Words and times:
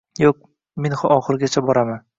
Yo‘q, 0.21 0.37
men 0.87 0.97
oxirigacha 1.19 1.67
boraman. 1.71 2.07